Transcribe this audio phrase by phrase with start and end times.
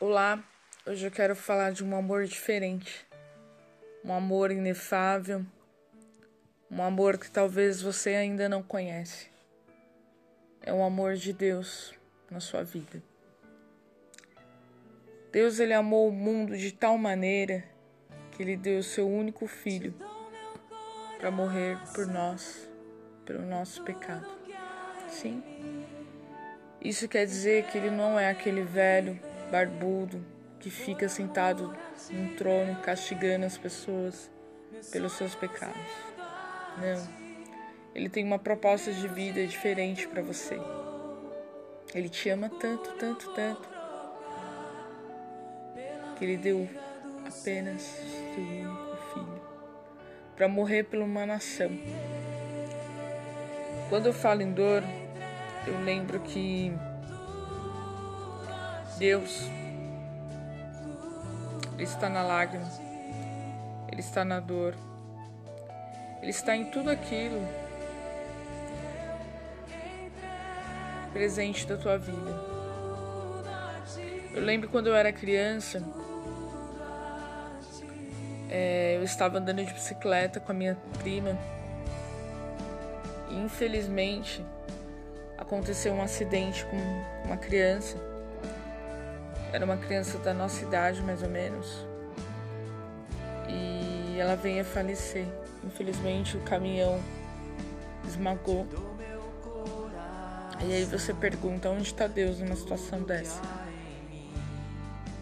[0.00, 0.40] Olá,
[0.86, 3.04] hoje eu quero falar de um amor diferente,
[4.04, 5.44] um amor inefável,
[6.70, 9.28] um amor que talvez você ainda não conhece.
[10.62, 11.92] É o amor de Deus
[12.30, 13.02] na sua vida.
[15.32, 17.64] Deus ele amou o mundo de tal maneira
[18.30, 19.92] que ele deu o seu único filho
[21.18, 22.70] para morrer por nós,
[23.26, 24.28] pelo nosso pecado.
[25.08, 25.42] Sim.
[26.80, 29.18] Isso quer dizer que ele não é aquele velho
[29.50, 30.24] barbudo
[30.60, 31.74] que fica sentado
[32.10, 34.30] num trono castigando as pessoas
[34.90, 35.76] pelos seus pecados.
[36.78, 37.18] Não.
[37.94, 40.58] Ele tem uma proposta de vida diferente para você.
[41.94, 43.68] Ele te ama tanto, tanto, tanto
[46.16, 46.68] que ele deu
[47.26, 49.42] apenas seu único filho
[50.36, 51.70] para morrer por uma nação.
[53.88, 54.82] Quando eu falo em dor,
[55.66, 56.72] eu lembro que
[58.98, 59.48] Deus
[61.78, 62.68] ele está na lágrima,
[63.86, 64.74] ele está na dor,
[66.20, 67.40] ele está em tudo aquilo
[71.12, 72.48] presente da tua vida.
[74.34, 75.80] Eu lembro quando eu era criança,
[78.50, 81.38] é, eu estava andando de bicicleta com a minha prima
[83.30, 84.44] e infelizmente
[85.36, 86.76] aconteceu um acidente com
[87.24, 87.96] uma criança
[89.52, 91.86] era uma criança da nossa idade, mais ou menos.
[93.48, 95.26] E ela veio a falecer.
[95.64, 97.00] Infelizmente, o caminhão
[98.06, 98.66] esmagou.
[100.60, 103.40] E aí você pergunta onde está Deus numa situação dessa?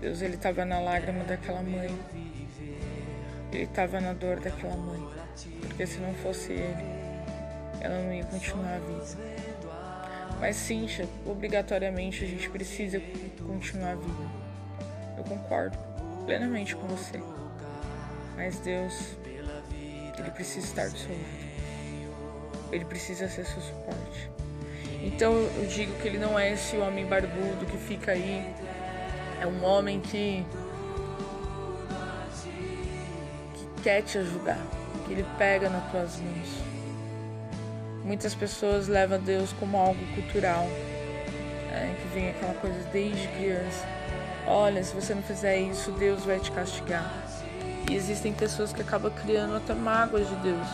[0.00, 1.96] Deus ele estava na lágrima daquela mãe.
[3.52, 5.08] Ele estava na dor daquela mãe.
[5.60, 6.84] Porque se não fosse ele,
[7.80, 9.89] ela não ia continuar a vida.
[10.38, 13.00] Mas Cíntia, obrigatoriamente a gente precisa
[13.46, 14.30] continuar vivo.
[15.16, 15.76] Eu concordo
[16.24, 17.20] plenamente com você.
[18.36, 19.16] Mas Deus,
[20.18, 22.70] Ele precisa estar do seu lado.
[22.72, 24.30] Ele precisa ser seu suporte.
[25.02, 28.54] Então eu digo que ele não é esse homem barbudo que fica aí.
[29.40, 30.44] É um homem que,
[33.54, 34.58] que quer te ajudar,
[35.06, 36.70] que ele pega nas tuas mãos
[38.10, 40.66] Muitas pessoas levam Deus como algo cultural,
[41.72, 43.86] é, que vem aquela coisa desde criança.
[44.48, 47.08] Olha, se você não fizer isso, Deus vai te castigar.
[47.88, 50.66] E existem pessoas que acabam criando até mágoas de Deus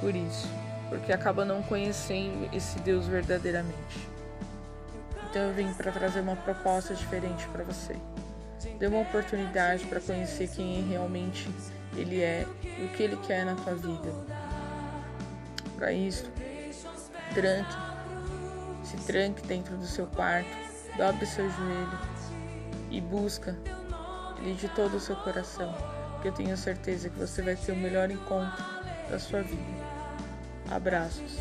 [0.00, 0.48] por isso,
[0.88, 4.08] porque acabam não conhecendo esse Deus verdadeiramente.
[5.30, 7.94] Então eu vim para trazer uma proposta diferente para você.
[8.76, 11.48] Dê uma oportunidade para conhecer quem realmente
[11.96, 14.51] Ele é e o que Ele quer na tua vida
[15.82, 16.30] para isso,
[17.34, 17.76] tranque,
[18.84, 20.48] se tranque dentro do seu quarto,
[20.96, 21.98] dobre seu joelho.
[22.88, 23.56] E busca
[24.38, 25.74] ele de todo o seu coração,
[26.20, 28.64] que eu tenho certeza que você vai ter o melhor encontro
[29.10, 29.60] da sua vida.
[30.70, 31.40] Abraços.